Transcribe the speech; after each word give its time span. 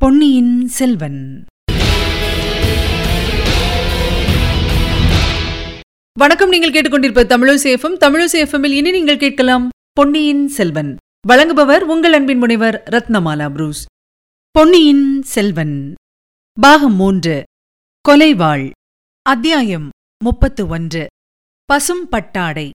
பொன்னியின் 0.00 0.68
செல்வன். 0.68 1.44
வணக்கம் 6.18 6.48
நீங்கள் 6.48 6.70
கேட்டுக்கொண்டிருப்ப 6.70 7.24
தமிழசேஃபம் 7.24 7.96
தமிழசேஃபமில் 8.00 8.70
இனி 8.70 8.90
நீங்கள் 8.90 9.18
கேட்கலாம் 9.18 9.68
பொன்னியின் 9.92 10.48
செல்வன். 10.48 10.96
வழங்குபவர் 11.28 11.78
உங்கள் 11.78 12.12
அன்பின் 12.12 12.38
முனைவர் 12.38 12.82
ரத்னமாலா 12.90 13.50
புரூஸ். 13.50 13.84
பொன்னியின் 14.50 15.22
செல்வன். 15.22 15.94
பாகம் 16.60 16.94
மூன்று. 16.94 17.42
கொலைவாள். 18.08 18.70
அத்தியாயம் 19.22 19.88
முப்பத்து 20.24 20.66
ஒன்று. 20.66 21.06
பசும் 21.64 22.08
பட்டாடை. 22.08 22.70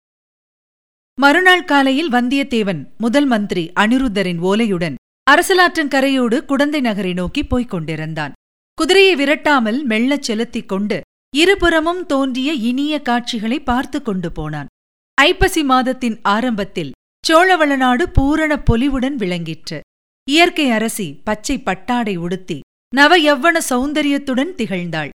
மறுநாள் 1.20 1.66
காலையில் 1.66 2.12
வந்தியத்தேவன் 2.12 2.88
முதல் 2.98 3.26
மந்திரி 3.26 3.71
அனிருத்தரின் 3.76 4.40
ஓலையுடன் 4.40 4.96
அரசலாற்றின் 5.27 5.91
கரையோடு 5.93 6.45
குடந்தை 6.45 6.81
நகரை 6.81 7.13
நோக்கி 7.13 7.41
போய்க் 7.45 7.70
கொண்டிருந்தான். 7.70 8.34
குதிரையை 8.77 9.15
விரட்டாமல் 9.15 9.79
மெல்லச் 9.84 10.27
செலுத்திக் 10.27 10.70
கொண்டு 10.70 10.98
இருபுறமும் 11.35 12.05
தோன்றிய 12.05 12.53
இனிய 12.70 13.01
காட்சிகளை 13.01 13.59
பார்த்து 13.59 14.01
கொண்டு 14.01 14.31
போனான். 14.31 14.70
ஐப்பசி 15.17 15.63
மாதத்தின் 15.63 16.17
ஆரம்பத்தில் 16.21 16.91
சோழவளநாடு 17.23 18.03
பூரண 18.13 18.63
பொலிவுடன் 18.70 19.15
விளங்கிற்று. 19.15 19.79
இயற்கை 20.27 20.67
அரசி 20.70 21.07
பச்சை 21.23 21.57
பட்டாடை 21.62 22.15
உடுத்தி 22.15 22.59
நவ 22.95 23.17
யவ்வன 23.20 23.57
சௌந்தரியத்துடன் 23.70 24.53
திகழ்ந்தாள். 24.59 25.09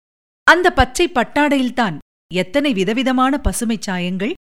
அந்த 0.48 0.68
பச்சை 0.74 1.08
பட்டாடையில்தான் 1.10 1.98
எத்தனை 2.34 2.74
விதவிதமான 2.74 3.34
பசுமைச் 3.44 3.86
சாயங்கள் 3.88 4.34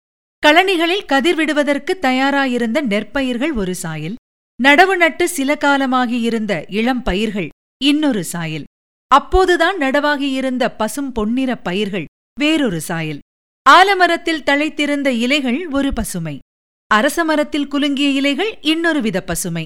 களனிகளில் 0.44 1.06
கதிர் 1.06 1.36
விடுவதற்கு 1.36 1.94
தயாராயிருந்த 2.02 2.80
நெற்பயிர்கள் 2.92 3.54
ஒரு 3.54 3.76
சாயல் 3.76 4.16
நடவு 4.64 4.96
நட்டு 4.96 5.28
சில 5.28 5.58
காலமாகியிருந்த 5.60 6.64
இளம் 6.68 7.04
பயிர்கள் 7.04 7.50
இன்னொரு 7.84 8.24
சாயல். 8.24 8.64
அப்போதுதான் 9.08 9.78
நடவாகியிருந்த 9.78 10.76
பசும் 10.78 11.12
பொன்னிற 11.12 11.58
பயிர்கள் 11.58 12.06
வேறொரு 12.40 12.82
சாயல். 12.82 13.20
ஆலமரத்தில் 13.70 14.44
தழைத்திருந்த 14.44 15.08
இலைகள் 15.08 15.68
ஒரு 15.68 15.94
பசுமை. 15.94 16.40
அரசமரத்தில் 16.96 17.68
குலுங்கிய 17.68 18.14
இலைகள் 18.14 18.58
இன்னொரு 18.62 19.02
வித 19.02 19.22
பசுமை. 19.22 19.66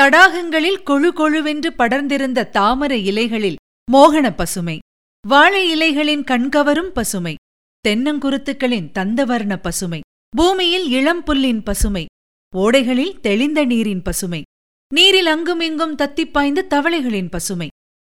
தடாகங்களில் 0.00 0.82
கொழு 0.86 1.12
கொழுவென்று 1.12 1.70
படர்ந்திருந்த 1.78 2.48
தாமர 2.52 2.90
இலைகளில் 2.90 3.56
மோகன 3.92 4.34
பசுமை. 4.36 4.78
வாழை 5.28 5.70
இலைகளின் 5.70 6.24
கண்கவரும் 6.24 6.92
பசுமை. 6.92 7.34
தென்னங்குருத்துக்களின் 7.88 8.90
தந்தவர்ண 8.98 9.56
பசுமை. 9.56 10.00
பூமியில் 10.36 10.90
இளம் 10.90 11.22
புல்லின் 11.24 11.62
பசுமை. 11.62 12.06
ஓடைகளில் 12.58 13.20
தெளிந்த 13.20 13.64
நீரின் 13.64 14.02
பசுமை. 14.02 14.42
நீரில் 14.94 15.26
அங்குமிங்கும் 15.26 15.96
தத்திப்பாய்ந்த 15.96 16.62
தவளைகளின் 16.70 17.30
பசுமை. 17.30 17.68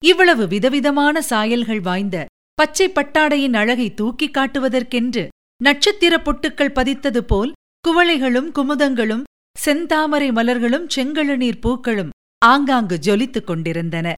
இவ்வளவு 0.05 0.47
விதவிதமான 0.47 1.22
சாயல்கள் 1.22 1.80
வாய்ந்த 1.80 2.25
பச்சை 2.53 2.89
பட்டாடையின் 2.89 3.53
அழகை 3.53 3.94
தூக்கிக் 3.94 4.36
காட்டுவதற்கென்று 4.36 5.28
நட்சத்திர 5.63 6.17
பொட்டுக்கள் 6.17 6.72
பதித்தது 6.72 7.17
போல் 7.17 7.52
குவளைகளும் 7.88 8.52
குமுதங்களும் 8.56 9.23
செந்தாமரை 9.66 10.31
மலர்களும் 10.31 10.88
செங்கழுநீர் 10.95 11.59
பூக்களும் 11.59 12.09
ஆங்காங்கு 12.45 13.00
ஜொலித்துக் 13.06 13.47
கொண்டிருந்தன. 13.47 14.13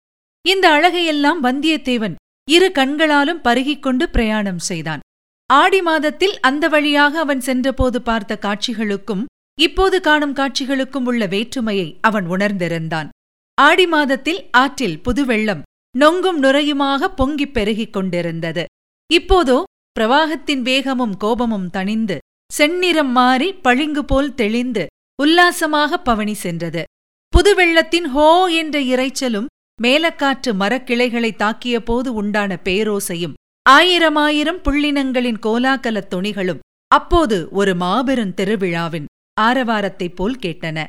இந்த 0.48 0.70
அழகையெல்லாம் 0.70 1.44
வந்தியத்தேவன் 1.44 2.16
இரு 2.50 2.72
கண்களாலும் 2.74 3.42
பருகிக் 3.42 3.82
கொண்டு 3.82 4.10
பிரயாணம் 4.10 4.60
செய்தான். 4.60 5.00
ஆடி 5.54 5.82
மாதத்தில் 5.82 6.40
அந்த 6.40 6.68
வழியாக 6.68 7.20
அவன் 7.20 7.42
சென்றபோது 7.42 8.02
பார்த்த 8.02 8.40
காட்சிகளுக்கும் 8.42 9.26
இப்போது 9.58 9.98
காணும் 10.02 10.36
காட்சிகளுக்கும் 10.36 11.06
உள்ள 11.06 11.26
வேற்றுமையை 11.26 11.88
அவன் 12.02 12.28
உணர்ந்திருந்தான். 12.30 13.10
ஆடி 13.58 13.86
மாதத்தில் 13.88 14.42
ஆற்றில் 14.52 15.00
புதுவெள்ளம் 15.02 15.64
நொங்கும் 15.96 16.40
நுரையுமாக 16.44 17.10
பொங்கிப் 17.18 17.54
பெருகிக் 17.54 17.94
கொண்டிருந்தது. 17.94 18.64
இப்போதோ 19.10 19.58
பிரவாகத்தின் 20.00 20.62
வேகமும் 20.62 21.16
கோபமும் 21.18 21.70
தணிந்து 21.74 22.18
செந்நிறம் 22.52 23.12
மாறி 23.12 23.50
பளிங்கு 23.56 24.04
போல் 24.06 24.36
தெளிந்து 24.36 24.84
உல்லாசமாக 25.22 25.98
பவனி 25.98 26.36
சென்றது. 26.36 26.84
புது 27.34 27.52
வெள்ளத்தின் 27.56 28.08
ஹோ 28.08 28.28
என்ற 28.52 28.78
இரைச்சலும் 28.94 29.50
மேலக்காற்று 29.80 30.52
மரக்கிளைகளை 30.54 31.32
தாக்கிய 31.38 31.78
போது 31.80 32.10
உண்டான 32.14 32.52
பேரோசையும் 32.64 33.36
ஆயிரமாயிரம் 33.66 34.62
புள்ளினங்களின் 34.64 35.40
கோலாகலத் 35.46 36.10
துணிகளும் 36.10 36.64
அப்போது 36.96 37.38
ஒரு 37.52 37.76
மாபெரும் 37.76 38.34
திருவிழாவின் 38.34 39.07
ஆரவாரத்தைப் 39.42 40.16
போல் 40.16 40.38
கேட்டன. 40.42 40.86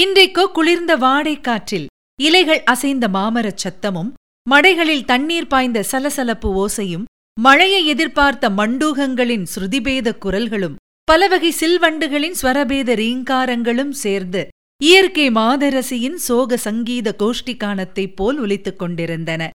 இன்றைக்கோ 0.00 0.46
குளிர்ந்த 0.52 0.96
வாடைக் 0.96 1.40
காற்றில் 1.40 1.86
இலைகள் 2.20 2.62
அசைந்த 2.62 3.08
மாமரச் 3.08 3.68
சத்தமும் 3.68 4.12
மடைகளில் 4.50 5.04
தண்ணீர் 5.04 5.46
பாய்ந்த 5.46 5.82
சலசலப்பு 5.82 6.68
ஓசையும் 6.68 7.04
மழையை 7.40 7.86
எதிர்பார்த்த 7.86 8.50
மண்டூகங்களின் 8.50 9.46
ஸ்ருதிபேத 9.54 10.16
குரல்களும் 10.18 10.74
பலவகை 11.04 11.54
சில்வண்டுகளின் 11.60 12.34
ஸ்வரபேத 12.42 12.94
ரீங்காரங்களும் 12.94 13.90
சேர்ந்து 13.90 14.48
இயற்கை 14.82 15.28
மாதரசியின் 15.30 16.14
சோக 16.14 16.56
சங்கீத 16.56 17.14
கோஷ்டிகானத்தைப் 17.18 18.16
போல் 18.16 18.38
ஒலித்துக் 18.40 18.78
கொண்டிருந்தன. 18.78 19.50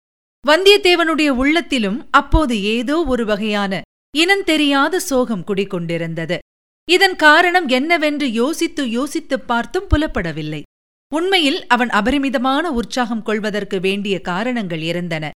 வந்தியத்தேவனுடைய 0.47 1.27
உள்ளத்திலும் 1.27 2.07
அப்போது 2.11 2.63
ஏதோ 2.63 3.03
ஒரு 3.03 3.25
வகையான 3.25 3.81
இனந்தெரியாத 4.17 4.95
சோகம் 4.95 5.43
குடிகொண்டிருந்தது. 5.47 6.37
இதன் 6.91 7.15
காரணம் 7.15 7.67
என்னவென்று 7.67 8.31
யோசித்து 8.31 8.89
யோசித்துப் 8.89 9.47
பார்த்தும் 9.47 9.87
புலப்படவில்லை. 9.89 10.61
உண்மையில் 11.13 11.67
அவன் 11.67 11.89
அபரிமிதமான 11.89 12.71
உற்சாகம் 12.71 13.21
கொள்வதற்கு 13.21 13.79
வேண்டிய 13.79 14.21
காரணங்கள் 14.21 14.79
இருந்தன. 14.79 15.31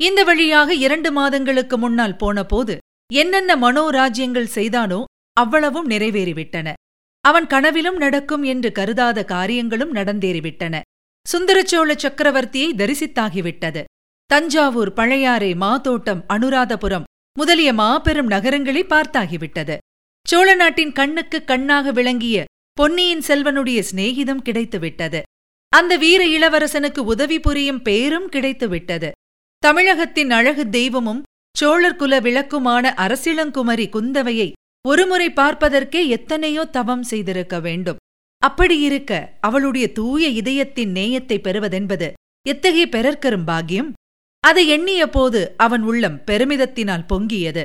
இந்த 0.00 0.24
வழியாக 0.24 0.74
இரண்டு 0.74 1.12
மாதங்களுக்கு 1.12 1.78
முன்னால் 1.78 2.16
போனபோது 2.16 2.78
என்னென்ன 3.12 3.56
மனோராஜ்யங்கள் 3.56 4.44
செய்தானோ 4.44 5.04
அவ்வளவும் 5.32 5.90
நிறைவேறிவிட்டன. 5.90 6.72
அவன் 7.20 7.46
கனவிலும் 7.46 7.96
நடக்கும் 7.96 8.42
என்று 8.42 8.72
கருதாத 8.72 9.24
காரியங்களும் 9.24 9.94
நடந்தேறிவிட்டன. 9.94 10.80
சுந்தரச்சோழ 11.32 11.96
சக்கரவர்த்தியை 11.96 12.72
தரிசித்தாகிவிட்டது. 12.74 13.84
தஞ்சாவூர் 14.26 14.92
பழையாறை 14.92 15.52
மாதோட்டம் 15.52 16.24
அனுராதபுரம் 16.28 17.04
முதலிய 17.38 17.72
மாபெரும் 17.72 18.26
நகரங்களை 18.26 18.84
பார்த்தாகிவிட்டது. 18.84 19.76
சோழ 20.26 20.54
நாட்டின் 20.54 20.92
கண்ணுக்கு 20.92 21.44
கண்ணாக 21.44 21.92
விளங்கிய 21.92 22.44
பொன்னியின் 22.72 23.22
செல்வனுடைய 23.26 23.78
சிநேகிதம் 23.80 24.40
கிடைத்துவிட்டது. 24.44 25.20
அந்த 25.72 25.96
வீர 25.96 26.20
இளவரசனுக்கு 26.26 26.98
உதவி 26.98 27.40
புரியும் 27.40 27.82
பேரும் 27.82 28.30
கிடைத்துவிட்டது. 28.30 29.10
தமிழகத்தின் 29.58 30.30
அழகு 30.30 30.64
தெய்வமும் 30.68 31.20
சோழர் 31.56 31.96
குல 31.96 32.20
விளக்குமான 32.20 32.94
அரசிளங்குமரி 32.96 33.86
குந்தவையை 33.96 34.48
ஒருமுறை 34.88 35.28
பார்ப்பதற்கே 35.32 36.08
எத்தனையோ 36.08 36.64
தவம் 36.64 37.02
செய்திருக்க 37.02 37.60
வேண்டும். 37.60 38.00
அப்படியிருக்க 38.42 39.12
அவளுடைய 39.40 39.92
தூய 39.92 40.28
இதயத்தின் 40.40 40.90
நேயத்தை 40.90 41.40
பெறுவதென்பது 41.42 42.12
எத்தகைய 42.46 42.86
பெறற்கரும் 42.86 43.44
பாக்கியம்? 43.44 43.92
அதை 44.40 44.68
எண்ணிய 44.68 45.02
போது 45.08 45.54
அவன் 45.56 45.82
உள்ளம் 45.82 46.18
பெருமிதத்தினால் 46.26 47.08
பொங்கியது. 47.12 47.64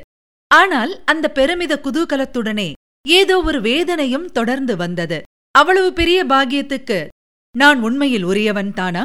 ஆனால் 0.51 0.91
அந்த 1.05 1.25
பெருமித 1.29 1.73
குதூகலத்துடனே 1.75 2.69
ஏதோ 3.05 3.35
ஒரு 3.41 3.61
வேதனையும் 3.61 4.31
தொடர்ந்து 4.31 4.73
வந்தது. 4.77 5.19
அவ்வளவு 5.55 5.93
பெரிய 5.93 6.19
பாக்கியத்துக்கு 6.25 7.07
நான் 7.55 7.79
உண்மையில் 7.81 8.23
உரியவன் 8.23 8.73
தானா? 8.73 9.03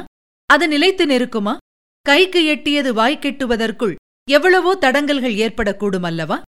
அது 0.50 0.69
நிலைத்து 0.69 1.05
நிற்குமா? 1.06 1.55
கைக்கு 2.06 2.41
எட்டியது 2.55 2.91
வாய்க்கெட்டுவதற்குள் 2.93 3.94
எவ்வளவோ 4.29 4.73
தடங்கல்கள் 4.75 5.35
ஏற்படக்கூடும் 5.35 6.02
அல்லவா? 6.02 6.43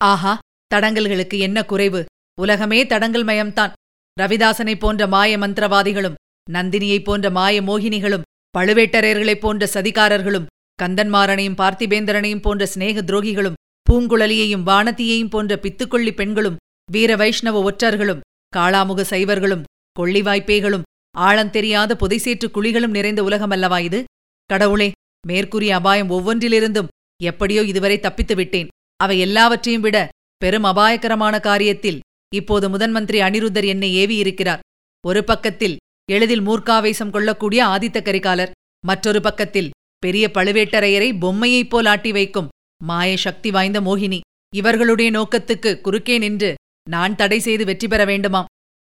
ஆஹா 0.00 0.32
தடங்கல்களுக்கு 0.70 1.38
என்ன 1.38 1.58
குறைவு? 1.64 2.00
உலகமே 2.38 2.86
தடங்கல் 2.86 3.24
மயம்தான் 3.24 3.74
ரவிதாசனைப் 4.16 4.80
போன்ற 4.80 5.06
மாய 5.06 5.38
மந்திரவாதிகளும் 5.38 6.18
நந்தினியைப் 6.50 7.04
போன்ற 7.04 7.30
மாய 7.30 7.62
மோகினிகளும் 7.62 8.26
பழுவேட்டரையர்களைப் 8.54 9.44
போன்ற 9.44 9.68
சதிகாரர்களும் 9.74 10.48
கந்தன்மாரனையும் 10.82 11.58
பார்த்திபேந்திரனையும் 11.60 12.40
போன்ற 12.40 12.66
சிநேக 12.66 13.02
துரோகிகளும் 13.02 13.58
பூங்குழலியையும் 13.90 14.66
வானதியையும் 14.66 15.28
போன்ற 15.28 15.56
பித்துக்கொள்ளி 15.56 16.12
பெண்களும் 16.14 16.56
வீர 16.92 17.16
வைஷ்ணவ 17.16 17.70
ஒற்றர்களும் 17.70 18.20
காளாமுக 18.56 19.04
சைவர்களும் 19.10 19.64
கொள்ளிவாய்ப்பேகளும் 20.00 20.86
ஆழந்தெரியாத 21.18 21.92
புதைசேற்று 21.94 22.46
குழிகளும் 22.54 22.94
நிறைந்த 22.96 23.22
உலகமல்லவா 23.22 23.78
இது? 23.78 24.04
கடவுளே 24.50 24.92
மேற்கூறிய 25.26 25.74
அபாயம் 25.74 26.10
ஒவ்வொன்றிலிருந்தும் 26.10 26.90
எப்படியோ 27.22 27.62
இதுவரை 27.62 28.00
தப்பித்து 28.00 28.34
விட்டேன். 28.34 28.68
அவை 28.96 29.18
எல்லாவற்றையும் 29.18 29.82
விட 29.82 30.08
பெரும் 30.36 30.64
அபாயகரமான 30.64 31.34
காரியத்தில் 31.38 31.98
இப்போது 32.34 32.68
முதன்மந்திரி 32.68 33.18
அனிருத்தர் 33.26 33.66
என்னை 33.66 33.90
ஏவியிருக்கிறார். 33.96 34.62
ஒரு 35.06 35.24
பக்கத்தில் 35.24 35.76
எளிதில் 36.12 36.46
மூர்க்காவேசம் 36.48 37.10
கொள்ளக்கூடிய 37.10 37.60
ஆதித்த 37.64 37.98
கரிகாலர் 38.02 38.54
மற்றொரு 38.86 39.20
பக்கத்தில் 39.20 39.72
பெரிய 39.98 40.30
பழுவேட்டரையரை 40.34 41.08
பொம்மையைப் 41.22 41.68
போல் 41.68 41.86
ஆட்டி 41.86 42.12
வைக்கும் 42.12 42.48
மாய 42.84 43.16
சக்தி 43.16 43.50
வாய்ந்த 43.50 43.80
மோகினி. 43.80 44.20
இவர்களுடைய 44.54 45.10
நோக்கத்துக்கு 45.10 45.80
குறுக்கே 45.80 46.18
நின்று 46.18 46.54
நான் 46.90 47.16
தடை 47.16 47.38
செய்து 47.40 47.64
வெற்றி 47.64 47.88
பெற 47.88 48.04
வேண்டுமாம். 48.04 48.44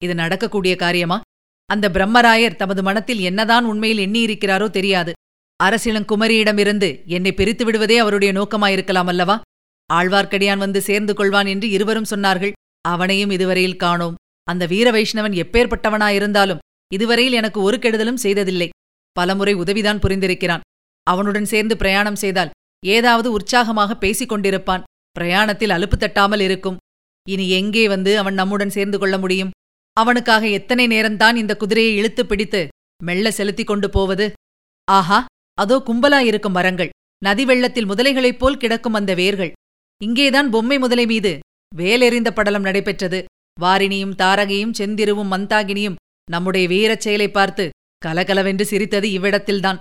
இது 0.03 0.15
நடக்கக்கூடிய 0.15 0.75
காரியமா? 0.75 1.21
அந்த 1.65 1.89
பிரம்மராயர் 1.89 2.55
தமது 2.55 2.83
மனத்தில் 2.83 3.19
என்னதான் 3.19 3.65
உண்மையில் 3.65 4.01
எண்ணியிருக்கிறாரோ 4.05 4.69
தெரியாது. 4.69 5.11
அரசிளங்குமரியிடமிருந்து 5.63 6.89
என்னை 7.05 7.33
பிரித்து 7.33 7.65
விடுவதே 7.65 7.97
அவருடைய 7.97 8.33
நோக்கமாயிருக்கலாம் 8.33 9.11
அல்லவா? 9.13 9.41
ஆழ்வார்க்கடியான் 9.93 10.57
வந்து 10.57 10.81
சேர்ந்து 10.81 11.13
கொள்வான் 11.13 11.47
என்று 11.47 11.69
இருவரும் 11.69 12.09
சொன்னார்கள். 12.09 12.51
அவனையும் 12.81 13.29
இதுவரையில் 13.29 13.81
காணோம். 13.83 14.17
அந்த 14.43 14.65
வீர 14.65 14.91
வைஷ்ணவன் 14.91 15.35
எப்பேற்பட்டவனாயிருந்தாலும் 15.43 16.61
இதுவரையில் 16.93 17.33
எனக்கு 17.33 17.61
ஒரு 17.61 17.77
கெடுதலும் 17.77 18.23
செய்ததில்லை. 18.25 18.69
பலமுறை 19.11 19.53
உதவிதான் 19.53 19.99
புரிந்திருக்கிறான். 19.99 20.65
அவனுடன் 21.03 21.45
சேர்ந்து 21.45 21.77
பிரயாணம் 21.77 22.15
செய்தால் 22.15 22.51
ஏதாவது 22.85 23.31
உற்சாகமாக 23.31 23.97
பேசிக் 23.97 24.31
கொண்டிருப்பான். 24.31 24.85
பிரயாணத்தில் 25.11 25.69
அலுப்பு 25.69 25.97
தட்டாமல் 25.97 26.39
இருக்கும். 26.39 26.77
இனி 27.29 27.49
எங்கே 27.49 27.87
வந்து 27.87 28.17
அவன் 28.17 28.33
நம்முடன் 28.33 28.69
சேர்ந்து 28.69 28.97
கொள்ள 28.99 29.17
முடியும்? 29.17 29.51
அவனுக்காக 29.97 30.47
எத்தனை 30.47 30.87
நேரம்தான் 30.87 31.35
இந்த 31.35 31.53
குதிரையை 31.57 31.95
இழுத்து 31.95 32.25
பிடித்து 32.25 32.67
மெல்ல 33.03 33.31
செலுத்திக் 33.31 33.67
கொண்டு 33.67 33.89
போவது? 33.89 34.33
ஆஹா 34.91 35.25
அதோ 35.57 35.75
கும்பலாயிருக்கும் 35.85 36.57
மரங்கள். 36.57 36.89
நதி 37.17 37.45
வெள்ளத்தில் 37.45 37.89
முதலைகளைப் 37.89 38.37
போல் 38.37 38.57
கிடக்கும் 38.57 38.93
அந்த 38.93 39.13
வேர்கள். 39.13 39.51
இங்கேதான் 40.01 40.49
பொம்மை 40.49 40.77
முதலை 40.79 41.05
மீது 41.05 41.39
வேலெறிந்த 41.75 42.29
படலம் 42.31 42.61
நடைபெற்றது. 42.61 43.19
வாரினியும் 43.61 44.17
தாரகையும் 44.21 44.75
செந்திருவும் 44.77 45.31
மந்தாகினியும் 45.33 45.99
நம்முடைய 46.31 46.67
வீரச் 46.67 47.01
செயலை 47.01 47.31
பார்த்து 47.31 47.69
கலகலவென்று 47.97 48.65
சிரித்தது 48.65 49.07
இவ்விடத்தில்தான். 49.07 49.79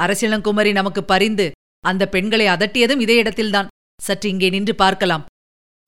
அரசிளங்குமரி 0.00 0.72
நமக்கு 0.72 1.04
பரிந்து 1.04 1.50
அந்த 1.90 2.02
பெண்களை 2.14 2.46
அதட்டியதும் 2.46 3.02
இதே 3.04 3.16
இடத்தில்தான். 3.16 3.70
சற்று 4.02 4.28
இங்கே 4.28 4.48
நின்று 4.54 4.74
பார்க்கலாம். 4.74 5.26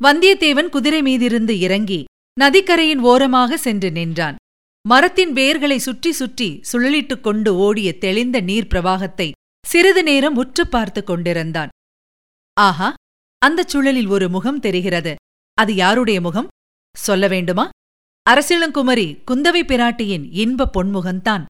வந்தியத்தேவன் 0.00 0.68
குதிரை 0.68 1.00
மீதிருந்து 1.02 1.54
இறங்கி 1.66 2.00
நதிக்கரையின் 2.40 3.02
ஓரமாக 3.10 3.56
சென்று 3.56 3.90
நின்றான். 3.90 4.36
மரத்தின் 4.84 5.32
வேர்களை 5.32 5.76
சுற்றி 5.76 6.10
சுற்றி 6.12 6.48
சுழலிட்டுக் 6.72 7.20
கொண்டு 7.20 7.50
ஓடிய 7.56 7.88
தெளிந்த 8.04 8.40
நீர் 8.40 8.70
பிரவாகத்தை 8.72 9.28
சிறிது 9.66 10.02
நேரம் 10.02 10.36
உற்று 10.36 10.64
பார்த்து 10.66 11.00
கொண்டிருந்தான். 11.04 11.72
ஆஹா 12.56 12.88
அந்தச் 13.38 13.72
சுழலில் 13.72 14.08
ஒரு 14.08 14.26
முகம் 14.28 14.62
தெரிகிறது. 14.66 15.12
அது 15.58 15.72
யாருடைய 15.74 16.18
முகம்? 16.20 16.48
சொல்ல 16.96 17.24
வேண்டுமா? 17.28 17.64
அரசிளங்குமரி 18.26 19.08
குந்தவை 19.30 19.62
பிராட்டியின் 19.64 20.24
இன்ப 20.42 20.70
பொன்முகந்தான் 20.76 21.44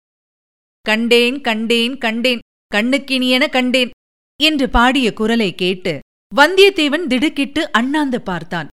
கண்டேன் 0.84 1.38
கண்டேன் 1.40 1.94
கண்டேன் 1.98 2.42
கண்ணுக்கினியென 2.74 3.44
கண்டேன். 3.50 3.90
என்று 4.40 4.66
பாடிய 4.68 5.12
குரலை 5.12 5.54
கேட்டு 5.54 5.92
வந்தியத்தேவன் 6.32 7.06
திடுக்கிட்டு 7.06 7.62
அண்ணாந்து 7.72 8.18
பார்த்தான். 8.20 8.68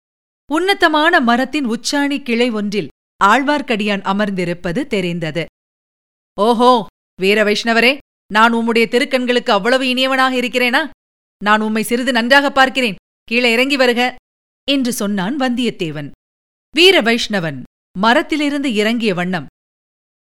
உன்னதமான 0.52 1.20
மரத்தின் 1.20 1.68
உச்சாணி 1.68 2.18
கிளை 2.24 2.48
ஒன்றில் 2.50 2.90
ஆழ்வார்க்கடியான் 3.24 4.04
அமர்ந்திருப்பது 4.12 4.82
தெரிந்தது. 4.88 5.44
ஓஹோ 6.38 6.72
வீர 7.22 7.40
வைஷ்ணவரே 7.44 7.98
நான் 8.34 8.54
உம்முடைய 8.54 8.86
திருக்கண்களுக்கு 8.94 9.52
அவ்வளவு 9.52 9.86
இனியவனாக 9.88 10.34
இருக்கிறேனா? 10.36 10.82
நான் 11.42 11.62
உம்மை 11.62 11.84
சிறிது 11.84 12.12
நன்றாக 12.12 12.52
பார்க்கிறேன். 12.52 13.00
கீழே 13.24 13.52
இறங்கி 13.52 13.76
வருக 13.76 14.02
என்று 14.68 14.92
சொன்னான் 14.94 15.36
வந்தியத்தேவன். 15.40 16.10
வீர 16.76 16.96
வைஷ்ணவன் 17.02 17.60
மரத்திலிருந்து 18.00 18.74
இறங்கிய 18.74 19.14
வண்ணம். 19.14 19.46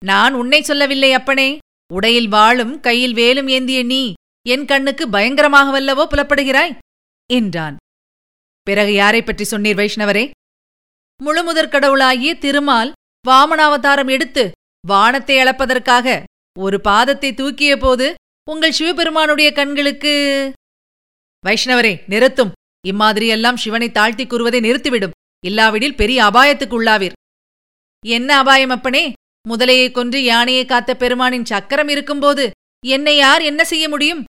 நான் 0.06 0.34
உன்னை 0.34 0.62
சொல்லவில்லை 0.62 1.12
அப்பனே 1.14 1.50
உடையில் 1.94 2.28
வாளும் 2.28 2.74
கையில் 2.80 3.14
வேலும் 3.14 3.48
ஏந்திய 3.48 3.84
நீ 3.84 4.02
என் 4.48 4.66
கண்ணுக்கு 4.66 5.08
பயங்கரமாகவல்லவோ 5.08 6.06
புலப்படுகிறாய்? 6.12 6.78
என்றான். 7.34 7.78
பிறகு 8.64 8.94
யாரைப் 8.94 9.26
பற்றி 9.26 9.58
சொன்னீர் 9.58 9.76
வைஷ்ணவரே? 9.76 10.32
முழுமுதற் 11.24 11.70
கடவுளாகிய 11.70 12.36
திருமால் 12.36 12.92
வாமனாவதாரம் 13.28 14.10
எடுத்து 14.10 14.52
வானத்தை 14.88 15.38
அளப்பதற்காக 15.38 16.24
ஒரு 16.60 16.80
பாதத்தை 16.84 17.34
தூக்கிய 17.34 17.78
போது 17.78 18.14
உங்கள் 18.52 18.72
சிவபெருமானுடைய 18.72 19.52
கண்களுக்கு 19.52 20.54
வைஷ்ணவரே 21.46 22.04
நிறுத்தும். 22.08 22.52
இம்மாதிரியெல்லாம் 22.88 23.56
சிவனை 23.56 23.92
தாழ்த்தி 23.92 24.28
கூறுவதை 24.28 24.60
நிறுத்திவிடும். 24.60 25.12
இல்லாவிடில் 25.46 25.96
பெரிய 25.96 26.24
அபாயத்துக்கு 26.24 26.84
உள்ளாவீர் 26.84 27.12
என்ன 28.06 28.38
அபாயம் 28.38 28.70
அப்பனே? 28.70 29.14
முதலையைக் 29.50 29.92
கொன்று 29.92 30.24
யானையை 30.24 30.66
காத்த 30.66 30.96
பெருமானின் 30.96 31.46
சக்கரம் 31.46 31.88
இருக்கும்போது 31.88 32.52
என்னை 32.86 33.16
யார் 33.16 33.42
என்ன 33.42 33.66
செய்ய 33.66 33.90
முடியும்? 33.90 34.26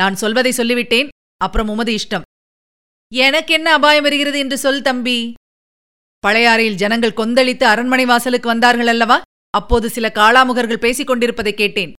நான் 0.00 0.20
சொல்வதை 0.22 0.52
சொல்லிவிட்டேன் 0.56 1.08
அப்புறம் 1.40 1.70
உமது 1.72 1.92
இஷ்டம். 1.98 2.24
எனக்கு 3.12 3.52
என்ன 3.54 3.68
அபாயம் 3.72 4.06
வருகிறது 4.06 4.38
என்று 4.38 4.56
சொல் 4.64 4.84
தம்பி. 4.88 5.18
பழையாறையில் 6.24 6.80
ஜனங்கள் 6.82 7.18
கொந்தளித்து 7.20 7.64
அரண்மனை 7.72 8.04
வாசலுக்கு 8.04 8.48
வந்தார்கள் 8.48 8.90
அல்லவா? 8.92 9.18
அப்போது 9.54 9.86
சில 9.96 10.06
காளாமுகர்கள் 10.14 10.84
பேசிக் 10.84 11.06
கொண்டிருப்பதை 11.06 11.52
கேட்டேன். 11.54 11.92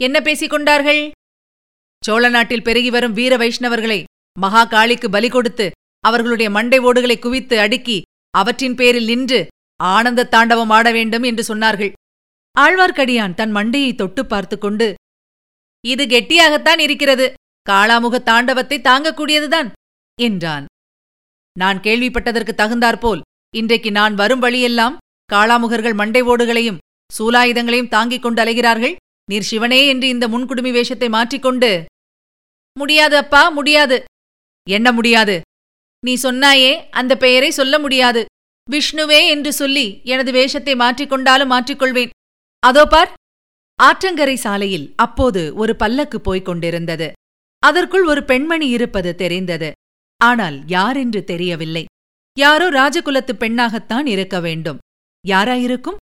என்ன 0.00 0.16
பேசிக் 0.20 0.52
கொண்டார்கள் 0.54 1.02
சோழ 2.02 2.24
நாட்டில் 2.28 2.66
பெருகி 2.66 2.90
வரும் 2.90 3.16
வீர 3.18 3.34
வைஷ்ணவர்களை 3.36 4.00
மகா 4.36 4.62
காளிக்கு 4.66 5.08
பலி 5.10 5.28
கொடுத்து 5.28 5.66
அவர்களுடைய 6.04 6.48
மண்டை 6.56 6.78
ஓடுகளை 6.88 7.16
குவித்து 7.18 7.56
அடுக்கி 7.60 7.98
அவற்றின் 8.34 8.76
பேரில் 8.80 9.08
நின்று 9.10 9.40
ஆனந்த 9.80 10.28
தாண்டவம் 10.34 10.72
ஆட 10.76 10.86
வேண்டும் 10.90 11.24
என்று 11.30 11.42
சொன்னார்கள். 11.50 11.92
ஆழ்வார்க்கடியான் 12.56 13.34
தன் 13.34 13.54
மண்டையை 13.56 13.90
தொட்டு 13.94 14.22
பார்த்து 14.26 14.56
கொண்டு 14.58 14.88
இது 15.92 16.04
கெட்டியாகத்தான் 16.12 16.80
இருக்கிறது. 16.86 17.26
காளாமுக 17.66 18.16
தாண்டவத்தை 18.30 18.78
தாங்கக்கூடியதுதான் 18.88 19.68
என்றான். 20.18 20.66
நான் 21.56 21.78
கேள்விப்பட்டதற்கு 21.86 22.52
தகுந்தாற்போல் 22.60 23.24
இன்றைக்கு 23.54 23.90
நான் 23.98 24.14
வரும் 24.20 24.42
வழியெல்லாம் 24.44 24.98
காளாமுகர்கள் 25.30 25.98
மண்டை 26.00 26.22
ஓடுகளையும் 26.32 26.80
சூலாயுதங்களையும் 27.10 27.92
தாங்கிக் 27.94 28.24
கொண்டு 28.24 28.40
அலைகிறார்கள். 28.42 28.94
நீர் 29.30 29.48
சிவனே 29.50 29.80
என்று 29.92 30.06
இந்த 30.14 30.24
முன்குடுமி 30.32 30.70
வேஷத்தை 30.76 31.08
மாற்றிக்கொண்டு 31.16 31.70
முடியாது 32.76 33.16
அப்பா 33.22 33.42
முடியாது. 33.58 33.96
என்ன 34.66 34.88
முடியாது? 34.96 35.36
நீ 36.02 36.12
சொன்னாயே 36.24 36.72
அந்த 37.00 37.12
பெயரை 37.24 37.50
சொல்ல 37.58 37.74
முடியாது. 37.84 38.22
விஷ்ணுவே 38.68 39.20
என்று 39.34 39.50
சொல்லி 39.60 39.86
எனது 40.12 40.30
வேஷத்தை 40.38 40.74
மாற்றிக்கொண்டாலும் 40.82 41.52
மாற்றிக்கொள்வேன். 41.54 42.12
அதோ 42.62 42.84
பார் 42.94 43.10
ஆற்றங்கரை 43.82 44.34
சாலையில் 44.34 44.92
அப்போது 44.96 45.54
ஒரு 45.54 45.76
பல்லக்கு 45.76 46.20
போய்க் 46.20 46.44
கொண்டிருந்தது. 46.44 47.12
அதற்குள் 47.58 48.04
ஒரு 48.04 48.24
பெண்மணி 48.24 48.68
இருப்பது 48.68 49.14
தெரிந்தது. 49.14 49.72
ஆனால் 50.24 50.66
யாரென்று 50.66 51.24
தெரியவில்லை. 51.24 51.84
யாரோ 52.38 52.70
ராஜகுலத்து 52.70 53.32
பெண்ணாகத்தான் 53.32 54.06
இருக்க 54.06 54.40
வேண்டும். 54.40 54.78
யாராயிருக்கும்? 55.28 55.96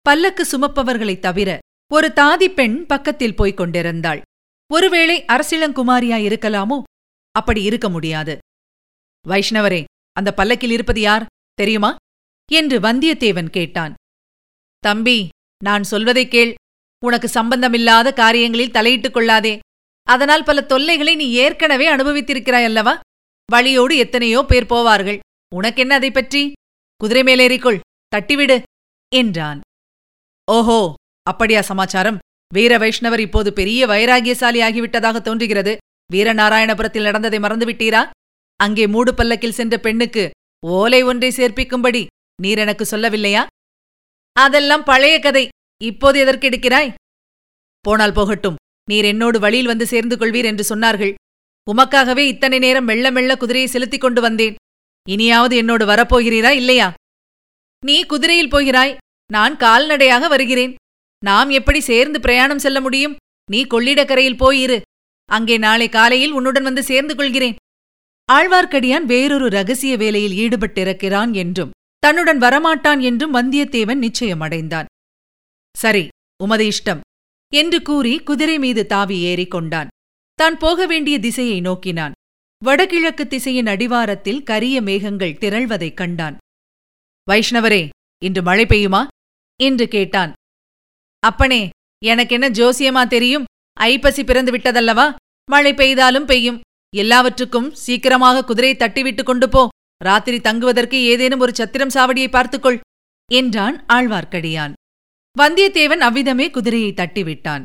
பல்லக்கு 0.00 0.46
சுமப்பவர்களைத் 0.52 1.18
தவிர 1.18 1.58
ஒரு 1.92 2.12
தாதி 2.16 2.54
பெண் 2.54 2.86
பக்கத்தில் 2.86 3.36
போய்க் 3.36 3.56
கொண்டிருந்தாள். 3.56 4.22
ஒருவேளை 4.72 5.24
அரசிளங்குமாரியா 5.24 6.18
இருக்கலாமோ? 6.26 6.82
அப்படி 7.30 7.62
இருக்க 7.62 7.88
முடியாது. 7.88 8.38
வைஷ்ணவரே 9.28 9.84
அந்த 10.12 10.34
பல்லக்கில் 10.34 10.70
இருப்பது 10.70 11.00
யார்? 11.00 11.26
தெரியுமா? 11.54 11.96
என்று 12.52 12.80
வந்தியத்தேவன் 12.80 13.50
கேட்டான். 13.50 13.94
தம்பி 14.78 15.28
நான் 15.64 15.82
சொல்வதைக் 15.82 16.30
கேள். 16.30 16.54
உனக்கு 17.06 17.28
சம்பந்தமில்லாத 17.28 18.12
காரியங்களில் 18.12 18.74
தலையிட்டுக் 18.76 19.16
கொள்ளாதே. 19.16 19.58
அதனால் 20.06 20.44
பல 20.44 20.58
தொல்லைகளை 20.62 21.14
நீ 21.14 21.26
ஏற்கனவே 21.32 21.86
அனுபவித்திருக்கிறாய் 21.94 22.68
அல்லவா? 22.70 22.94
வழியோடு 23.52 23.96
எத்தனையோ 23.96 24.40
பேர் 24.42 24.70
போவார்கள். 24.70 25.18
உனக்கென்ன 25.54 25.94
அதை 25.94 26.10
பற்றி? 26.10 26.52
குதிரை 27.00 27.22
மேலேறிக்கொள் 27.22 27.82
தட்டிவிடு 28.16 28.56
என்றான். 29.12 29.60
ஓஹோ 30.48 30.80
அப்படியா 31.22 31.60
சமாச்சாரம். 31.60 32.18
வீர 32.54 32.72
வைஷ்ணவர் 32.78 33.18
இப்போது 33.18 33.52
பெரிய 33.52 33.80
வைராகியசாலி 33.86 34.60
ஆகிவிட்டதாக 34.66 35.20
தோன்றுகிறது. 35.20 35.72
வீரநாராயணபுரத்தில் 36.12 37.06
நடந்ததை 37.08 37.38
மறந்துவிட்டீரா? 37.38 38.02
அங்கே 38.60 38.84
மூடு 38.86 39.14
பல்லக்கில் 39.14 39.58
சென்ற 39.58 39.74
பெண்ணுக்கு 39.78 40.24
ஓலை 40.66 41.00
ஒன்றை 41.02 41.30
சேர்ப்பிக்கும்படி 41.36 42.02
நீர் 42.42 42.58
எனக்கு 42.58 42.84
சொல்லவில்லையா? 42.90 43.42
அதெல்லாம் 44.36 44.84
பழைய 44.84 45.16
கதை. 45.18 45.44
இப்போது 45.84 46.18
எதற்கு 46.18 46.48
எடுக்கிறாய்? 46.48 46.94
போனால் 47.80 48.12
போகட்டும். 48.12 48.54
நீர் 48.90 49.04
என்னோடு 49.04 49.38
வழியில் 49.40 49.66
வந்து 49.66 49.86
சேர்ந்து 49.86 50.16
கொள்வீர் 50.16 50.44
என்று 50.44 50.76
சொன்னார்கள். 50.76 51.14
உமக்காகவே 51.66 52.18
இத்தனை 52.18 52.58
நேரம் 52.58 52.84
மெல்ல 52.84 53.10
மெல்ல 53.10 53.36
குதிரையை 53.36 53.70
செலுத்திக் 53.70 54.00
கொண்டு 54.00 54.20
வந்தேன். 54.20 54.54
இனியாவது 55.08 55.56
என்னோடு 55.56 55.86
வரப்போகிறீரா 55.86 56.50
இல்லையா? 56.50 56.94
நீ 57.84 58.04
குதிரையில் 58.04 58.50
போகிறாய். 58.50 58.96
நான் 59.32 59.56
கால்நடையாக 59.56 60.28
வருகிறேன். 60.28 60.74
நாம் 61.24 61.50
எப்படி 61.50 61.80
சேர்ந்து 61.80 62.20
பிரயாணம் 62.20 62.58
செல்ல 62.58 62.80
முடியும்? 62.80 63.16
நீ 63.50 63.64
கொள்ளிடக்கரையில் 63.64 64.40
போயிரு 64.42 64.80
அங்கே 65.24 65.58
நாளை 65.58 65.88
காலையில் 65.88 66.30
உன்னுடன் 66.30 66.62
வந்து 66.62 66.82
சேர்ந்து 66.82 67.14
கொள்கிறேன் 67.14 67.56
ஆழ்வார்க்கடியான் 68.32 69.04
வேறொரு 69.04 69.48
ரகசிய 69.48 69.96
வேலையில் 69.96 70.36
ஈடுபட்டிருக்கிறான் 70.36 71.32
என்றும் 71.32 71.70
தன்னுடன் 71.98 72.38
வரமாட்டான் 72.38 73.00
என்றும் 73.00 73.34
வந்தியத்தேவன் 73.34 74.04
நிச்சயமடைந்தான். 74.06 74.84
சரி 75.76 76.08
உமது 76.42 76.64
இஷ்டம். 76.68 77.00
என்று 77.54 77.82
கூறி 77.82 78.18
குதிரை 78.18 78.58
மீது 78.58 78.86
தாவி 78.86 79.20
ஏறிக் 79.20 79.50
கொண்டான். 79.50 79.88
தான் 80.34 80.58
போக 80.58 80.86
வேண்டிய 80.86 81.18
திசையை 81.18 81.60
நோக்கினான். 81.60 82.12
வடகிழக்கு 82.64 83.26
திசையின் 83.26 83.66
அடிவாரத்தில் 83.66 84.42
கரிய 84.42 84.80
மேகங்கள் 84.80 85.38
திரள்வதைக் 85.40 85.96
கண்டான். 85.96 86.36
வைஷ்ணவரே 87.30 87.88
இன்று 88.24 88.42
மழை 88.42 88.64
பெய்யுமா? 88.64 89.06
என்று 89.62 89.88
கேட்டான். 89.88 90.32
அப்பனே 91.20 91.68
எனக்கென்ன 92.04 92.48
ஜோசியமா 92.48 93.06
தெரியும்? 93.06 93.44
ஐப்பசி 93.72 94.24
பிறந்து 94.24 94.52
விட்டதல்லவா 94.52 95.14
மழை 95.50 95.72
பெய்தாலும் 95.72 96.24
பெய்யும். 96.24 96.60
எல்லாவற்றுக்கும் 96.96 97.74
சீக்கிரமாக 97.74 98.44
குதிரையை 98.44 98.78
தட்டிவிட்டு 98.78 99.22
கொண்டு 99.22 99.48
போ. 99.48 99.68
ராத்திரி 100.04 100.40
தங்குவதற்கு 100.40 101.02
ஏதேனும் 101.02 101.40
ஒரு 101.40 101.54
சத்திரம் 101.54 101.88
சாவடியை 101.88 102.28
பார்த்துக்கொள் 102.30 102.80
என்றான் 103.32 103.84
ஆழ்வார்க்கடியான். 103.86 104.72
வந்தியத்தேவன் 105.38 106.04
அவ்விதமே 106.08 106.50
குதிரையை 106.50 106.92
தட்டிவிட்டான். 106.92 107.64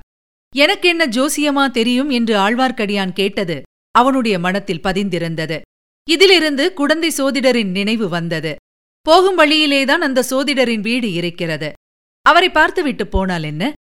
எனக்கென்ன 0.55 1.05
ஜோசியமா 1.05 1.71
தெரியும்? 1.71 2.09
என்று 2.09 2.37
ஆழ்வார்க்கடியான் 2.37 3.13
கேட்டது 3.13 3.61
அவனுடைய 3.91 4.39
மனத்தில் 4.39 4.83
பதிந்திருந்தது. 4.83 5.61
இதிலிருந்து 6.09 6.73
குடந்தை 6.73 7.09
சோதிடரின் 7.17 7.71
நினைவு 7.71 8.09
வந்தது. 8.09 8.55
போகும் 9.01 9.37
வழியிலேதான் 9.37 10.01
அந்த 10.01 10.23
சோதிடரின் 10.29 10.81
வீடு 10.81 11.11
இருக்கிறது. 11.11 11.73
அவரை 12.21 12.49
பார்த்துவிட்டு 12.49 13.07
போனால் 13.07 13.43
என்ன? 13.43 13.73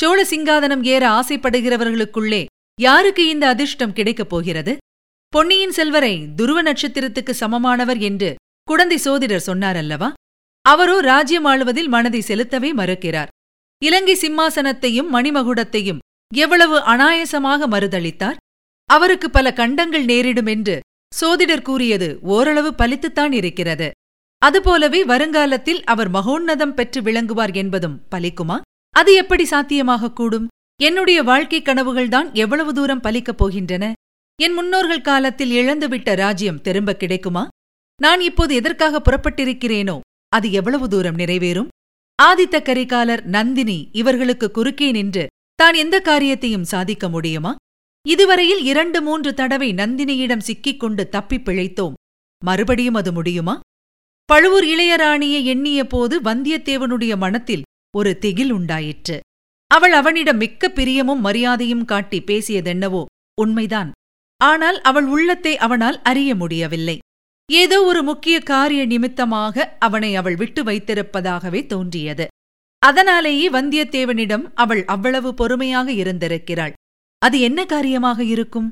சோழ 0.00 0.22
சிங்காதனம் 0.22 0.82
ஏற 0.84 1.08
ஆசைப்படுகிறவர்களுக்குள்ளே 1.08 2.44
யாருக்கு 2.80 3.28
இந்த 3.28 3.48
அதிர்ஷ்டம் 3.48 3.92
கிடைக்கப் 3.92 4.28
போகிறது? 4.28 4.76
பொன்னியின் 5.28 5.72
செல்வரை 5.72 6.28
துருவ 6.36 6.62
நட்சத்திரத்துக்கு 6.62 7.32
சமமானவர் 7.40 7.98
என்று 7.98 8.34
குடந்தை 8.62 8.96
சோதிடர் 8.96 9.46
சொன்னாரல்லவா 9.46 10.12
அவரோ 10.66 11.00
ராஜ்யம் 11.00 11.46
ஆளுவதில் 11.46 11.88
மனதை 11.88 12.24
செலுத்தவே 12.28 12.72
மறுக்கிறார். 12.72 13.28
இலங்கை 13.84 14.14
சிம்மாசனத்தையும் 14.14 15.06
மணிமகுடத்தையும் 15.12 15.98
எவ்வளவு 16.34 16.78
அனாயசமாக 16.78 17.66
மறுதளித்தார்? 17.66 18.36
அவருக்கு 18.84 19.30
பல 19.30 19.52
கண்டங்கள் 19.52 20.04
நேரிடும் 20.04 20.46
என்று 20.46 20.80
சோதிடர் 21.14 21.62
கூறியது 21.62 22.18
ஓரளவு 22.22 22.74
பலித்துத்தான் 22.78 23.32
இருக்கிறது. 23.32 23.90
அதுபோலவே 24.38 25.04
வருங்காலத்தில் 25.04 25.84
அவர் 25.84 26.10
மகோன்னதம் 26.10 26.74
பெற்று 26.74 27.02
விளங்குவார் 27.02 27.50
என்பதும் 27.50 28.02
பலிக்குமா? 28.10 28.60
அது 28.90 29.14
எப்படி 29.14 29.44
சாத்தியமாகக் 29.44 30.16
கூடும்? 30.16 30.48
என்னுடைய 30.82 31.22
வாழ்க்கை 31.22 31.62
கனவுகள்தான் 31.62 32.32
எவ்வளவு 32.32 32.74
தூரம் 32.74 33.02
பலிக்கப் 33.02 33.42
போகின்றன? 33.44 33.92
என் 34.42 34.52
முன்னோர்கள் 34.52 35.00
காலத்தில் 35.00 35.50
இழந்துவிட்ட 35.50 36.16
ராஜ்யம் 36.16 36.60
திரும்ப 36.60 36.96
கிடைக்குமா? 36.96 37.48
நான் 38.00 38.20
இப்போது 38.20 38.54
எதற்காக 38.54 39.02
புறப்பட்டிருக்கிறேனோ? 39.02 40.00
அது 40.28 40.52
எவ்வளவு 40.52 40.88
தூரம் 40.88 41.16
நிறைவேறும்? 41.16 41.68
ஆதித்த 42.22 42.62
கரிகாலர் 42.62 43.22
நந்தினி 43.22 43.88
இவர்களுக்கு 43.92 44.50
குறுக்கே 44.50 44.90
நின்று 44.90 45.26
தான் 45.54 45.74
எந்த 45.74 46.00
காரியத்தையும் 46.00 46.64
சாதிக்க 46.64 47.08
முடியுமா? 47.08 47.56
இதுவரையில் 48.08 48.64
இரண்டு 48.64 49.02
மூன்று 49.02 49.34
தடவை 49.34 49.72
நந்தினியிடம் 49.72 50.38
சிக்கிக் 50.38 50.80
கொண்டு 50.80 51.08
தப்பிப் 51.08 51.48
பிழைத்தோம். 51.48 51.92
மறுபடியும் 52.44 52.94
அது 52.94 53.12
முடியுமா? 53.12 53.60
பழுவூர் 54.24 54.64
இளையராணியை 54.64 55.44
எண்ணிய 55.44 55.86
போது 55.86 56.20
வந்தியத்தேவனுடைய 56.20 57.16
மனத்தில் 57.16 57.62
ஒரு 57.96 58.18
திகில் 58.18 58.50
உண்டாயிற்று. 58.50 59.20
அவள் 59.66 59.92
அவனிடம் 59.92 60.36
மிக்க 60.36 60.68
பிரியமும் 60.68 61.18
மரியாதையும் 61.18 61.84
காட்டி 61.84 62.22
பேசியதென்னவோ 62.22 63.04
உண்மைதான். 63.40 63.90
ஆனால் 64.44 64.80
அவள் 64.80 65.06
உள்ளத்தை 65.06 65.56
அவனால் 65.56 66.02
அறிய 66.02 66.34
முடியவில்லை. 66.34 66.98
ஏதோ 67.52 67.84
ஒரு 67.84 68.02
முக்கிய 68.02 68.40
காரிய 68.40 68.86
நிமித்தமாக 68.86 69.76
அவனை 69.78 70.16
அவள் 70.16 70.34
விட்டு 70.34 70.62
வைத்திருப்பதாகவே 70.62 71.66
தோன்றியது. 71.66 72.26
அதனாலேயே 72.78 73.50
வந்தியத்தேவனிடம் 73.50 74.44
அவள் 74.54 74.84
அவ்வளவு 74.84 75.34
பொறுமையாக 75.34 75.92
இருந்திருக்கிறாள். 75.92 76.72
அது 77.18 77.40
என்ன 77.40 77.64
காரியமாக 77.64 78.24
இருக்கும்? 78.24 78.70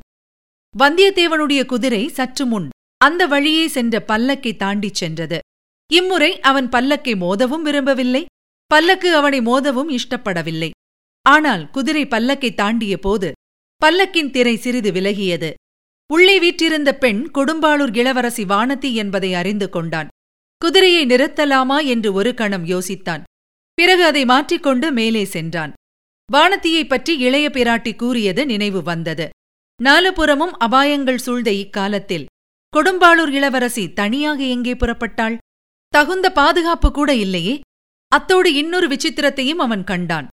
வந்தியத்தேவனுடைய 0.78 1.66
குதிரை 1.66 2.08
சற்று 2.08 2.46
முன் 2.46 2.68
அந்த 2.96 3.26
வழியே 3.26 3.68
சென்ற 3.68 4.04
பல்லக்கை 4.08 4.56
தாண்டிச் 4.56 4.94
சென்றது. 4.94 5.38
இம்முறை 5.92 6.40
அவன் 6.40 6.68
பல்லக்கை 6.68 7.16
மோதவும் 7.16 7.62
விரும்பவில்லை. 7.62 8.24
பல்லக்கு 8.66 9.16
அவனை 9.16 9.40
மோதவும் 9.40 9.88
இஷ்டப்படவில்லை. 9.88 10.70
ஆனால் 11.22 11.70
குதிரை 11.70 12.06
பல்லக்கை 12.06 12.54
தாண்டிய 12.54 12.98
போது 12.98 13.32
பல்லக்கின் 13.82 14.30
திரை 14.30 14.56
சிறிது 14.56 14.92
விலகியது. 14.92 15.52
உள்ளே 16.12 16.38
வீற்றிருந்த 16.38 16.94
பெண் 16.94 17.30
கொடும்பாளூர் 17.34 17.96
இளவரசி 17.96 18.44
வானதி 18.44 18.92
என்பதை 18.92 19.34
அறிந்து 19.34 19.70
கொண்டான். 19.70 20.08
குதிரையை 20.58 21.06
நிறுத்தலாமா 21.06 21.86
என்று 21.86 22.12
ஒரு 22.12 22.34
கணம் 22.34 22.66
யோசித்தான். 22.66 23.22
பிறகு 23.74 24.04
அதை 24.04 24.24
மாற்றிக்கொண்டு 24.24 24.92
மேலே 24.92 25.24
சென்றான். 25.24 25.72
வானத்தியைப் 26.32 26.88
பற்றி 26.88 27.18
இளைய 27.18 27.48
பிராட்டி 27.48 27.96
கூறியது 27.96 28.46
நினைவு 28.46 28.82
வந்தது. 28.82 29.28
நாலுபுறமும் 29.82 30.56
அபாயங்கள் 30.60 31.16
சூழ்ந்த 31.16 31.52
இக்காலத்தில் 31.52 32.26
கொடும்பாளூர் 32.76 33.32
இளவரசி 33.32 33.92
தனியாக 33.92 34.42
எங்கே 34.42 34.74
புறப்பட்டாள்? 34.74 35.36
தகுந்த 35.88 36.32
பாதுகாப்பு 36.32 36.92
கூட 36.92 37.14
இல்லையே. 37.14 37.60
அத்தோடு 38.08 38.54
இன்னொரு 38.54 38.88
விசித்திரத்தையும் 38.88 39.58
அவன் 39.58 39.84
கண்டான். 39.84 40.28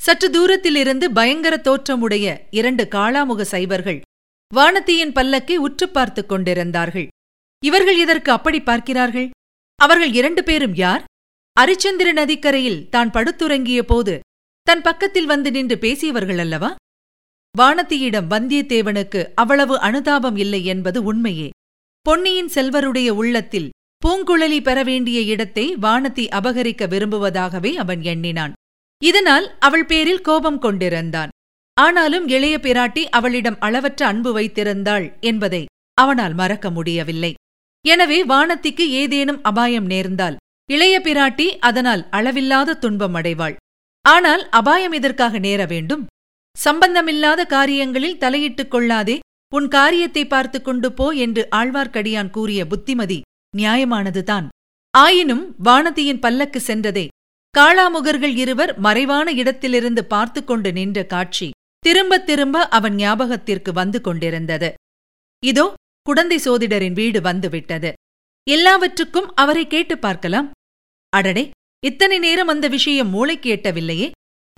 சற்று 0.00 0.30
தூரத்திலிருந்து 0.30 1.12
பயங்கர 1.12 1.56
தோற்றமுடைய 1.56 2.46
இரண்டு 2.50 2.88
காளாமுக 2.90 3.42
சைவர்கள் 3.42 4.00
வானத்தியின் 4.54 5.12
பல்லக்கை 5.12 5.56
உற்று 5.56 5.88
பார்த்துக் 5.88 6.28
கொண்டிருந்தார்கள். 6.28 7.08
இவர்கள் 7.64 7.98
இதற்கு 7.98 8.32
அப்படி 8.32 8.60
பார்க்கிறார்கள்? 8.60 9.30
அவர்கள் 9.76 10.12
இரண்டு 10.12 10.44
பேரும் 10.44 10.74
யார்? 10.74 11.04
அரிச்சந்திர 11.60 12.12
நதிக்கரையில் 12.12 12.88
தான் 12.88 13.10
படுத்துறங்கிய 13.10 13.82
போது 13.82 14.20
தன் 14.62 14.82
பக்கத்தில் 14.82 15.26
வந்து 15.26 15.50
நின்று 15.50 15.78
பேசியவர்கள் 15.78 16.38
அல்லவா? 16.38 16.74
வானத்தியிடம் 17.58 18.28
வந்தியத்தேவனுக்கு 18.30 19.28
அவ்வளவு 19.34 19.80
அனுதாபம் 19.80 20.36
இல்லை 20.36 20.64
என்பது 20.64 21.02
உண்மையே. 21.02 21.50
பொன்னியின் 22.00 22.50
செல்வருடைய 22.54 23.08
உள்ளத்தில் 23.08 23.70
பூங்குழலி 24.06 24.62
பெற 24.62 24.82
வேண்டிய 24.82 25.20
இடத்தை 25.20 25.76
வானத்தி 25.76 26.26
அபகரிக்க 26.28 26.86
விரும்புவதாகவே 26.86 27.74
அவன் 27.74 28.02
எண்ணினான். 28.02 28.52
இதனால் 29.02 29.58
அவள் 29.58 29.86
பேரில் 29.86 30.20
கோபம் 30.20 30.58
கொண்டிருந்தான். 30.58 31.28
ஆனாலும் 31.76 32.26
இளைய 32.28 32.56
பிராட்டி 32.58 33.02
அவளிடம் 33.18 33.58
அளவற்ற 33.66 34.00
அன்பு 34.06 34.30
வைத்திருந்தாள் 34.36 35.06
என்பதை 35.20 35.62
அவனால் 35.98 36.34
மறக்க 36.34 36.66
முடியவில்லை. 36.70 37.32
எனவே 37.84 38.18
வானத்திக்கு 38.24 38.84
ஏதேனும் 39.00 39.40
அபாயம் 39.42 39.88
நேர்ந்தால் 39.92 40.36
இளைய 40.70 40.96
பிராட்டி 41.06 41.46
அதனால் 41.68 42.02
அளவில்லாத 42.10 42.76
துன்பம் 42.84 43.16
அடைவாள். 43.20 43.56
ஆனால் 44.04 44.42
அபாயம் 44.50 44.92
எதற்காக 44.92 45.38
நேர 45.38 45.60
வேண்டும்? 45.66 46.04
சம்பந்தமில்லாத 46.56 47.40
காரியங்களில் 47.46 48.20
தலையிட்டுக் 48.24 48.72
கொள்ளாதே 48.74 49.16
உன் 49.52 49.68
காரியத்தை 49.68 50.22
பார்த்து 50.26 50.58
கொண்டு 50.62 50.88
போ 50.92 51.06
என்று 51.24 51.42
ஆழ்வார்க்கடியான் 51.58 52.30
கூறிய 52.30 52.60
புத்திமதி 52.66 53.18
நியாயமானதுதான். 53.54 54.46
ஆயினும் 54.94 55.44
வானதியின் 55.64 56.22
பல்லக்கு 56.24 56.60
சென்றதே 56.60 57.06
காளாமுகர்கள் 57.54 58.34
இருவர் 58.42 58.72
மறைவான 58.78 59.26
இடத்திலிருந்து 59.32 60.02
பார்த்து 60.04 60.40
கொண்டு 60.44 60.70
நின்ற 60.72 60.98
காட்சி. 61.12 61.48
திரும்பத் 61.84 62.26
திரும்ப 62.26 62.68
அவன் 62.68 62.94
ஞாபகத்திற்கு 62.94 63.72
வந்து 63.72 64.00
கொண்டிருந்தது. 64.00 64.74
இதோ 65.44 65.74
குடந்தை 66.02 66.38
சோதிடரின் 66.38 66.92
வீடு 66.92 67.20
வந்துவிட்டது 67.20 67.92
எல்லாவற்றுக்கும் 68.50 69.34
அவரை 69.34 69.66
கேட்டு 69.66 69.98
பார்க்கலாம். 69.98 70.50
அடடே 71.08 71.50
இத்தனை 71.84 72.18
நேரம் 72.18 72.48
அந்த 72.48 72.68
விஷயம் 72.68 73.08
மூளைக்கு 73.08 73.56
எட்டவில்லையே. 73.56 74.10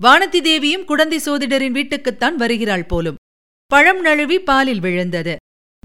வானதி 0.03 0.41
தேவியும் 0.41 0.85
குடந்தை 0.85 1.19
சோதிடரின் 1.25 1.71
வீட்டுக்குத்தான் 1.71 2.35
வருகிறாள் 2.35 2.85
போலும். 2.85 3.15
பழம் 3.65 4.01
நழுவி 4.01 4.39
பாலில் 4.39 4.79
விழுந்தது. 4.79 5.35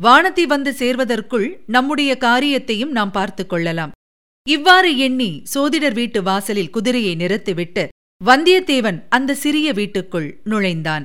வானதி 0.03 0.43
வந்து 0.43 0.71
சேர்வதற்குள் 0.73 1.61
நம்முடைய 1.67 2.17
காரியத்தையும் 2.17 2.91
நாம் 2.91 3.11
பார்த்துக் 3.11 3.49
கொள்ளலாம். 3.49 3.93
இவ்வாறு 4.49 4.99
எண்ணி 4.99 5.41
சோதிடர் 5.45 5.95
வீட்டு 5.95 6.23
வாசலில் 6.23 6.71
குதிரையை 6.71 7.15
நிறுத்திவிட்டு 7.15 7.89
வந்தியத்தேவன் 8.25 9.03
அந்த 9.09 9.35
சிறிய 9.35 9.73
வீட்டுக்குள் 9.73 10.41
நுழைந்தான். 10.45 11.05